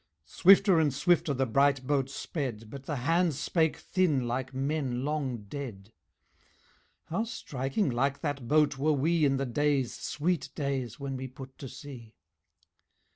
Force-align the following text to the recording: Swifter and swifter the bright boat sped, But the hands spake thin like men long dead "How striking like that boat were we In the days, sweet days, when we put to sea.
Swifter 0.25 0.79
and 0.79 0.91
swifter 0.91 1.31
the 1.31 1.45
bright 1.45 1.85
boat 1.85 2.09
sped, 2.09 2.71
But 2.71 2.85
the 2.85 2.95
hands 2.95 3.37
spake 3.37 3.77
thin 3.77 4.27
like 4.27 4.51
men 4.51 5.05
long 5.05 5.43
dead 5.43 5.93
"How 7.09 7.23
striking 7.23 7.91
like 7.91 8.21
that 8.21 8.47
boat 8.47 8.79
were 8.79 8.93
we 8.93 9.25
In 9.25 9.37
the 9.37 9.45
days, 9.45 9.93
sweet 9.95 10.49
days, 10.55 10.99
when 10.99 11.17
we 11.17 11.27
put 11.27 11.55
to 11.59 11.69
sea. 11.69 12.15